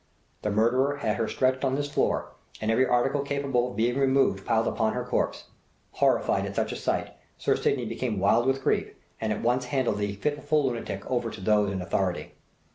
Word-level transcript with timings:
"The 0.41 0.49
murderer 0.49 0.95
had 0.95 1.17
her 1.17 1.27
stretched 1.27 1.63
on 1.63 1.75
this 1.75 1.91
floor, 1.91 2.29
and 2.59 2.71
every 2.71 2.87
article 2.87 3.21
capable 3.21 3.69
of 3.69 3.75
being 3.75 3.99
removed 3.99 4.47
piled 4.47 4.65
upon 4.67 4.93
her 4.93 5.03
corpse. 5.05 5.43
Horrified 5.91 6.47
at 6.47 6.55
such 6.55 6.71
a 6.71 6.75
sight, 6.75 7.11
Sir 7.37 7.55
Sydney 7.55 7.85
became 7.85 8.17
wild 8.17 8.47
with 8.47 8.63
grief, 8.63 8.95
and 9.19 9.31
at 9.31 9.43
once 9.43 9.65
handed 9.65 9.97
the 9.99 10.15
pitiful 10.15 10.65
lunatic 10.65 11.05
over 11.05 11.29
to 11.29 11.39
those 11.41 11.71
in 11.71 11.83
authority. 11.83 12.33